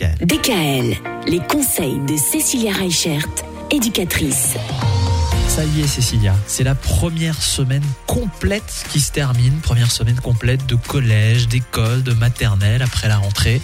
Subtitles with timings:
[0.00, 0.26] DKL.
[0.26, 3.28] DKL, les conseils de Cécilia Reichert,
[3.70, 4.54] éducatrice.
[5.46, 9.52] Ça y est, Cécilia, c'est la première semaine complète qui se termine.
[9.62, 13.60] Première semaine complète de collège, d'école, de maternelle après la rentrée.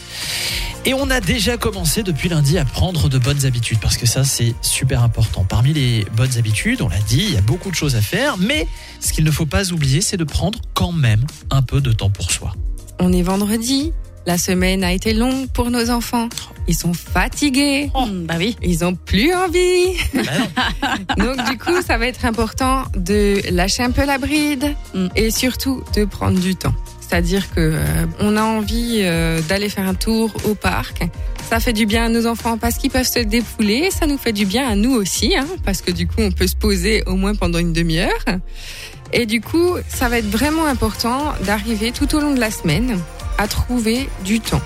[0.84, 4.22] Et on a déjà commencé depuis lundi à prendre de bonnes habitudes parce que ça,
[4.22, 5.46] c'est super important.
[5.48, 8.36] Parmi les bonnes habitudes, on l'a dit, il y a beaucoup de choses à faire,
[8.36, 8.68] mais
[9.00, 12.10] ce qu'il ne faut pas oublier, c'est de prendre quand même un peu de temps
[12.10, 12.52] pour soi.
[12.98, 13.92] On est vendredi,
[14.26, 16.28] la semaine a été longue pour nos enfants.
[16.68, 17.90] Ils sont fatigués.
[18.26, 18.56] bah oui.
[18.62, 19.94] Ils ont plus envie.
[20.14, 20.94] Bah.
[21.16, 25.08] Donc du coup, ça va être important de lâcher un peu la bride Mm.
[25.16, 26.74] et surtout de prendre du temps.
[27.00, 27.84] C'est-à-dire que euh,
[28.18, 31.02] on a envie euh, d'aller faire un tour au parc.
[31.48, 33.90] Ça fait du bien à nos enfants parce qu'ils peuvent se défouler.
[33.92, 36.48] Ça nous fait du bien à nous aussi, hein, parce que du coup, on peut
[36.48, 38.24] se poser au moins pendant une demi-heure.
[39.12, 42.98] Et du coup, ça va être vraiment important d'arriver tout au long de la semaine
[43.38, 44.62] à trouver du temps.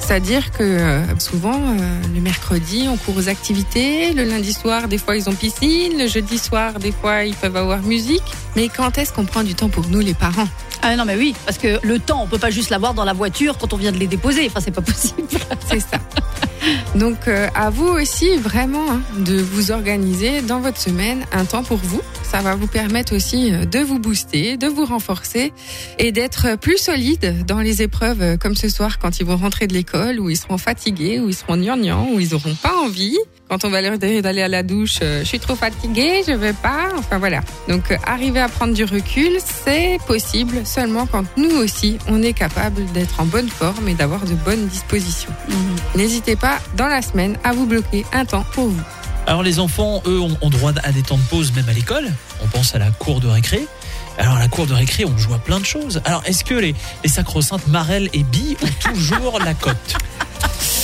[0.00, 4.12] C'est-à-dire que euh, souvent, euh, le mercredi, on court aux activités.
[4.14, 5.98] Le lundi soir, des fois, ils ont piscine.
[5.98, 8.22] Le jeudi soir, des fois, ils peuvent avoir musique.
[8.56, 10.48] Mais quand est-ce qu'on prend du temps pour nous, les parents?
[10.80, 13.12] Ah non mais oui, parce que le temps, on peut pas juste l'avoir dans la
[13.12, 14.46] voiture quand on vient de les déposer.
[14.46, 15.26] Enfin, c'est pas possible.
[15.68, 15.98] C'est ça.
[16.98, 21.62] Donc, euh, à vous aussi, vraiment, hein, de vous organiser dans votre semaine un temps
[21.62, 22.00] pour vous.
[22.24, 25.52] Ça va vous permettre aussi euh, de vous booster, de vous renforcer
[25.98, 29.68] et d'être plus solide dans les épreuves euh, comme ce soir quand ils vont rentrer
[29.68, 33.16] de l'école, où ils seront fatigués, où ils seront gnangnans, où ils auront pas envie.
[33.48, 36.32] Quand on va leur dire d'aller à la douche, euh, je suis trop fatiguée, je
[36.32, 36.88] vais pas.
[36.98, 37.40] Enfin voilà.
[37.66, 42.34] Donc, euh, arriver à prendre du recul, c'est possible seulement quand nous aussi, on est
[42.34, 45.30] capable d'être en bonne forme et d'avoir de bonnes dispositions.
[45.94, 48.82] N'hésitez pas, dans la semaine, à vous bloquer un temps pour vous.
[49.26, 52.06] Alors les enfants, eux, ont, ont droit à des temps de pause même à l'école.
[52.42, 53.66] On pense à la cour de récré.
[54.18, 56.02] Alors à la cour de récré, on joue à plein de choses.
[56.04, 59.74] Alors est-ce que les, les sacro-saintes Marelle et Bi ont toujours la cote?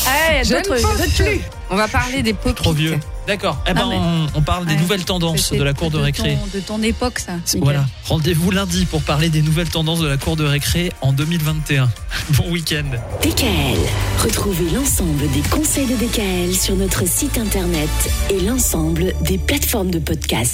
[0.07, 1.41] Eh, Je d'autres- ne pense plus.
[1.70, 2.98] On va parler des pots Trop vieux.
[3.27, 3.57] D'accord.
[3.67, 4.81] Eh ben, Ah, mais- on, on parle des Ouais.
[4.81, 6.37] nouvelles tendances de la cour de récré.
[6.37, 7.33] ton- de ton époque, ça.
[7.59, 7.87] Voilà.
[8.07, 11.89] Rendez-vous lundi pour parler des nouvelles tendances de la cour de récré en 2021.
[12.30, 12.85] Bon week-end.
[13.23, 13.79] DKL,
[14.23, 17.89] retrouvez l'ensemble des conseils de DKL sur notre site internet
[18.30, 20.53] et l'ensemble des plateformes de podcast.